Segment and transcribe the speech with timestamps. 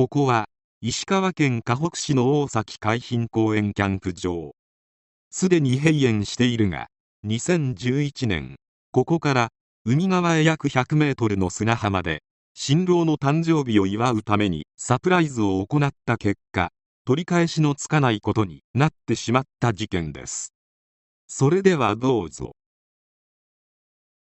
[0.00, 0.46] ここは
[0.80, 4.52] 石川県河北市の大崎海浜公園キャンプ場。
[5.30, 6.86] すでに閉園しているが
[7.26, 8.56] 2011年
[8.92, 9.48] ここから
[9.84, 12.22] 海側へ約100メートルの砂浜で
[12.54, 16.70] 新郎の誕生日を祝うためにサプライズを行った結果
[17.04, 20.54] 取り返しのつかないことになってしまった事件です。
[21.28, 22.52] それではどうぞ。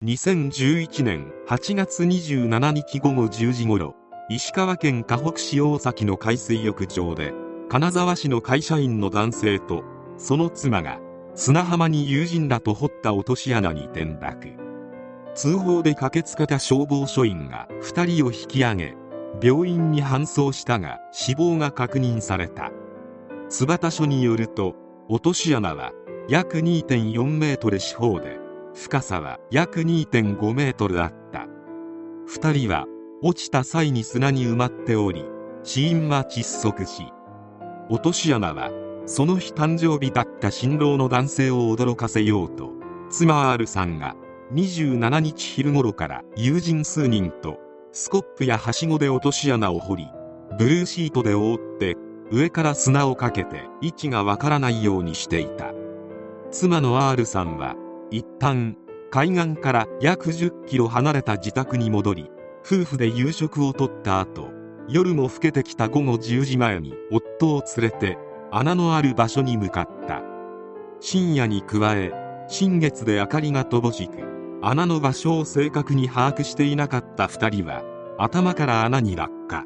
[0.03, 7.33] 2011年8月27日午後10時頃石川県河北市大崎の海水浴場で
[7.71, 9.85] 金沢市の会社員の男性と
[10.19, 11.01] その妻が
[11.35, 14.49] 砂浜に友人らと掘った落とし穴に転落
[15.35, 18.95] 通報で駆けつけた消防署員が2人を引き上げ
[19.43, 22.71] 病院に搬送したが死亡が確認された。
[23.49, 24.75] 津幡署によると
[25.09, 25.93] 落とし穴は
[26.29, 28.39] 約2.4メートル四方で
[28.75, 31.47] 深さは約2.5メートルあった。
[32.29, 32.85] 2人は
[33.23, 35.25] 落ちた際に砂に埋まっており
[35.65, 37.13] 死因は窒息死
[37.89, 38.71] 落とし穴は
[39.07, 42.71] その日誕生日だった新郎の男性を驚かせようと
[43.11, 44.15] 妻 R さんが
[44.53, 47.59] 27日昼頃から友人数人と
[47.93, 50.09] スコップやはしごで落とし穴を掘り
[50.59, 51.97] ブルーシートで覆って
[52.31, 55.73] 上から砂をかけて位置がわからないようにしていた。
[56.51, 57.75] 妻の R さんは
[58.11, 58.77] 一旦
[59.11, 62.31] 海岸から約10キロ離れた自宅に戻り
[62.71, 64.51] 夫婦で夕食をとった後
[64.91, 68.19] 夜も更けてきた午後10時前に夫を連れて
[68.51, 70.21] 穴のある場所に向かった。
[71.01, 72.13] 深夜に加え
[72.47, 77.85] 新月で明かりが乏しく穴の場所を正確に把握していなかった2人は
[78.19, 79.65] 頭から穴に落下。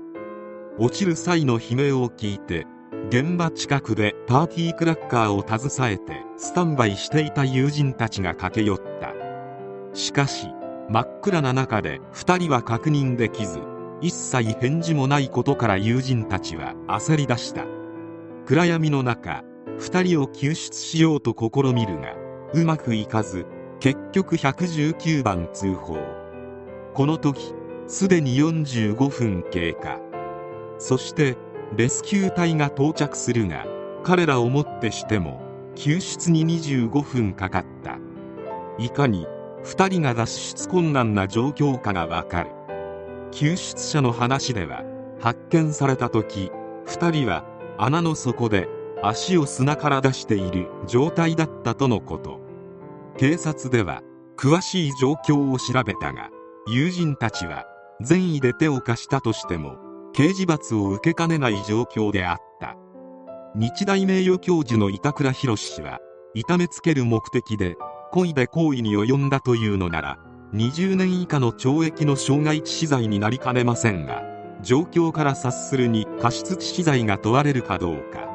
[0.78, 2.66] 落ちる際の悲鳴を聞いて
[3.08, 9.12] 現場近くでパーティークラッカーを携えてスタンバイしていた友人たちが駆け寄った。
[9.92, 10.46] しかし
[10.92, 13.60] 真っ暗な中で2人は確認できず
[14.02, 17.64] 一切返事もないことから友人たちは焦り出した。
[18.44, 19.42] 暗闇の中
[19.78, 22.14] 2人を救出しようと試みるが
[22.52, 23.46] うまくいかず
[23.80, 25.96] 結局119番通報。
[26.92, 27.54] この時
[27.86, 29.98] すでに45分経過。
[30.76, 31.38] そして
[31.74, 33.64] レスキュー隊が到着するが
[34.02, 35.40] 彼らをもってしても
[35.74, 37.98] 救出に25分かかった。
[38.76, 39.26] いかに
[39.64, 42.50] 2人が脱出困難な状況下がわかる。
[43.30, 44.82] 救出者の話では
[45.20, 46.50] 発見された時
[46.86, 47.44] 2人は
[47.78, 48.68] 穴の底で
[49.02, 52.40] 足を砂から出している状態だったとのこと。
[53.16, 54.02] 警察では
[54.36, 56.30] 詳しい状況を調べたが
[56.66, 57.64] 友人たちは
[58.00, 59.76] 善意で手を貸したとしても
[60.12, 62.76] 刑事罰を受けかねない状況であった。
[63.54, 65.98] 日大名誉教授の板倉博氏は
[66.34, 67.76] 痛めつける目的で
[68.12, 70.18] 故意で行為に及んだというのなら
[70.52, 74.22] 20年以下の懲役の傷害致死罪になりかねませんが
[74.60, 78.28] 状況から察するに過失致死罪が問われるかどうか。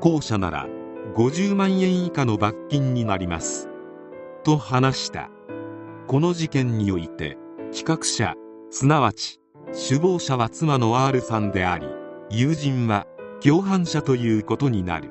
[0.00, 0.66] 後者なら
[1.14, 3.68] 50万円以下の罰金になります。
[4.44, 5.30] と話した。
[6.08, 7.38] この事件において
[7.72, 8.34] 企画者
[8.70, 9.40] すなわち
[9.88, 11.86] 首謀者は妻の R さんであり
[12.30, 13.06] 友人は
[13.42, 15.10] 共犯者ということになる。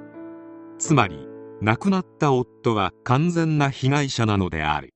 [0.77, 1.27] つまり
[1.61, 4.93] 亡くなった夫は完全な被害者なのである。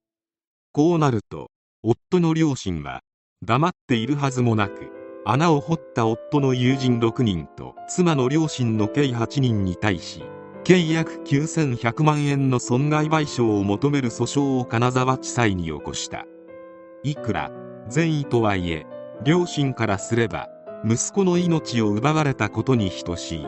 [0.74, 1.50] こうなると
[1.84, 3.02] 夫の両親は
[3.44, 4.92] 黙っているはずもなく
[5.26, 10.24] 穴を掘った夫の友人6人と妻の両親の計8人に対し
[10.64, 16.26] 計約9100万円の損害賠償を求める訴訟を金沢地裁に起こした。
[17.04, 17.52] いくら
[17.88, 18.86] 善意とはいえ
[19.24, 20.50] 両親からすれば
[20.86, 23.48] 息子の命を奪われたことに等しい。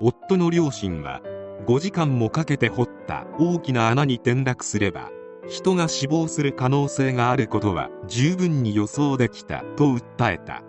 [0.00, 1.20] 夫の両親は
[1.66, 5.10] 5時間もかけて掘った大きな穴に転落すれば
[5.48, 10.62] 人が死亡する可能性があることは十分に予想できたと訴えた。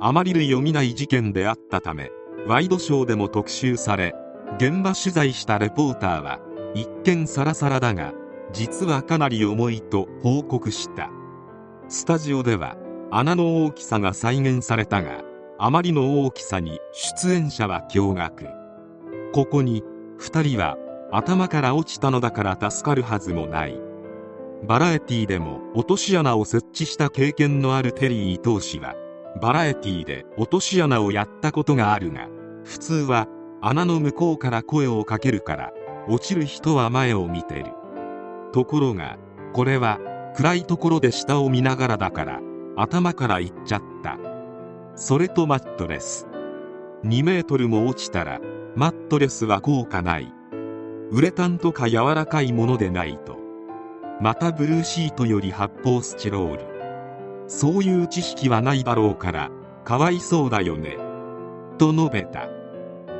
[0.00, 2.10] あまり類を見ない事件であったため
[2.46, 4.14] ワイドショーでも特集され
[4.56, 6.38] 現場取材したレポーターは
[6.74, 8.12] 一見サラサラだが
[8.52, 11.10] 実はかなり重いと報告した。
[11.88, 12.76] スタジオでは
[13.10, 15.22] 穴の大きさが再現されたが
[15.58, 18.46] あまりの大きさに出演者は驚愕。
[19.32, 19.82] ここに
[20.18, 20.76] 2人は
[21.10, 23.80] 頭から落ちたのだから助かるはずもない。
[24.66, 28.96] バラエティーでも落とし穴を設置した経験のあるテリー伊藤氏は
[29.40, 32.28] バラエティーで落とし穴をやったことがあるが
[32.64, 33.28] 普通は
[33.62, 35.72] 穴の向こうから声をかけるから
[36.08, 37.66] 落ちる人は前を見てる。
[38.52, 39.18] ところが
[39.52, 40.00] これは
[40.34, 42.40] 暗いところで下を見ながらだから
[42.76, 44.18] 頭から行っちゃった。
[44.96, 46.26] それとマットレス。
[47.04, 48.40] 2メートルも落ちたら
[48.78, 50.32] マットレスは効果ない。
[51.10, 53.36] ウレタンとか柔らかいものでないと。
[54.20, 56.64] またブルーシートより発泡スチロール。
[57.48, 59.50] そういう知識はないだろうから
[59.82, 60.96] かわいそうだよね。
[61.76, 62.48] と述べた。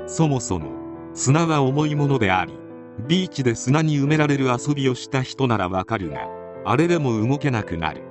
[0.06, 0.70] そもそも
[1.12, 2.54] 砂は重いものであり
[3.08, 6.28] ビーチで砂に埋められる遊びをした人ならわかるが
[6.66, 8.02] あれでも動けなくなる。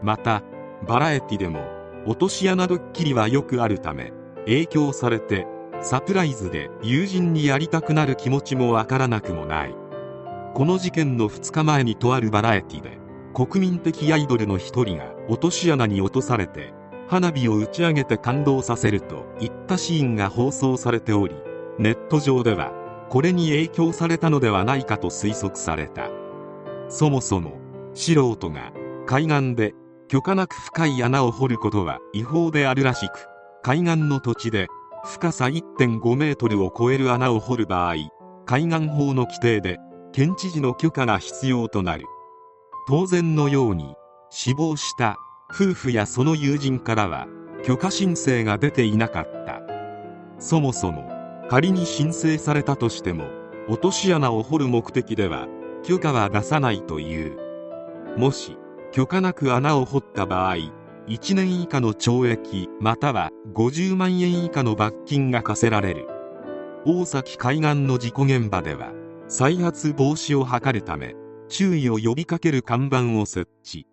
[0.00, 0.44] また
[0.86, 1.58] バラエティでも
[2.06, 4.12] 落とし穴ドッキリはよくあるため
[4.44, 5.48] 影響されて
[5.80, 9.74] サプライズで友人にやりたくなる気持ちもわからなくもない。
[10.54, 12.98] この事件の2日前にとあるバラエティで
[13.32, 16.74] 国民的アイドルの一人が落とし穴に落とされて
[17.06, 21.36] 花火を打ち上げて感動させるといったシーンが放送されており
[21.78, 22.72] ネット上では
[23.08, 26.10] これに影響されたのではないかと推測された。
[26.88, 27.58] そもそも
[27.94, 28.72] 素人が
[29.06, 29.74] 海岸で
[30.08, 33.28] 許可なく深い穴を掘ることは違法であるらしく
[33.62, 34.66] 海岸の土地で
[35.04, 37.94] 深さ1.5メートルを超える穴を掘る場合
[38.46, 39.78] 海岸法の規定で
[40.12, 42.04] 県知事の許可が必要となる。
[42.86, 43.94] 当然のように
[44.30, 45.16] 死亡した
[45.50, 47.26] 夫婦やその友人からは
[47.64, 49.60] 許可申請が出ていなかった。
[50.38, 51.10] そもそも
[51.50, 53.26] 仮に申請されたとしても
[53.68, 55.46] 落とし穴を掘る目的では
[55.82, 57.38] 許可は出さないという。
[58.16, 58.56] もし
[58.92, 60.56] 許可なく穴を掘った場合
[61.08, 66.06] 1年以下の懲役または50万円以下の罰金が課せられる。
[66.84, 68.92] 大崎海岸の事故現場では
[69.26, 71.14] 再発防止を図るため
[71.48, 73.86] 注意を呼びかける看板を設置。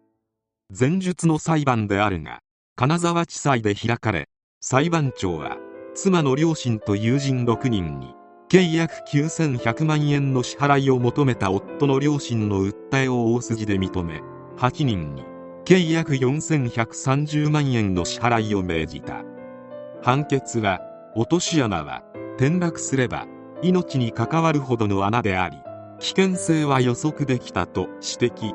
[0.77, 2.39] 前述の裁判であるが
[2.75, 4.27] 金沢地裁で開かれ
[4.59, 5.57] 裁判長は
[5.94, 8.13] 妻の両親と友人6人に
[8.50, 14.21] 計約9100万円の支払いを求めた夫の両親の訴えを大筋で認め
[14.57, 15.23] 8人に
[15.65, 19.23] 計約4130万円の支払いを命じた。
[20.03, 20.79] 判決は
[21.15, 22.03] 落とし穴は
[22.38, 23.25] 転落すれば
[23.63, 25.57] 命に関わるほどの穴であり
[26.00, 27.88] 危険性は予測できたと
[28.19, 28.53] 指摘。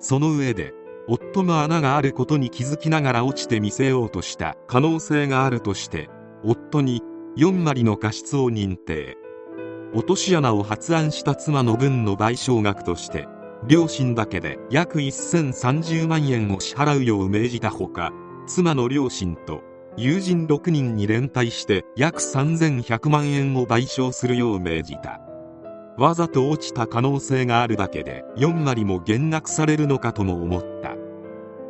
[0.00, 0.74] その上で
[1.06, 6.10] 夫も穴があることに気づきながら落ちてみせようとした可能性があるとして
[6.42, 7.00] 夫に
[7.36, 9.16] 4割の過失を認定。
[9.94, 13.28] 落とし穴を発案した妻の分の賠償額として
[13.66, 18.12] 両親だけで約1030万円を支払うよう命じたほか
[18.46, 19.62] 妻の両親と
[19.96, 25.20] 友人6人に連帯して約3100万円を賠償するよう命じた。
[25.96, 30.96] わざと落ちた可能性があるだけで4割も減額されるのかとも思った。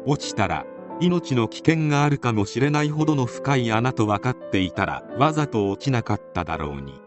[0.06, 0.64] 落ちたら
[1.00, 7.00] 命の危険があるかもしれないほどの深い穴と分かっていたらわざと落ちなかっただろうに。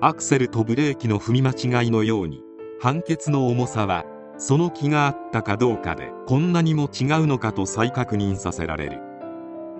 [0.00, 2.42] アクセルとブレーキの踏み間違いのように
[2.80, 4.04] 判決の重さは
[4.38, 9.00] その気があったかどうかでこんなにも違うのかと再確認させられる。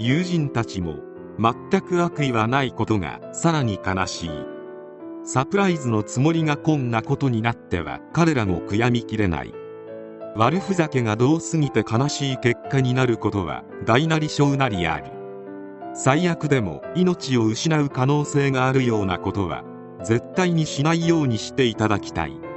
[0.00, 0.96] 友人たちも
[1.38, 4.30] 全く悪意はないことがさらに悲しい。
[5.24, 9.54] サプライズのつもりがこんなことになっては彼らも悔やみきれない。
[10.34, 15.10] 悪ふざけがどうすぎて悲しい結果になることは大なり小なりある
[15.94, 19.64] 最悪でも命を失う可能性があるようなことは
[20.04, 22.47] 絶対にしないようにしていただきたい。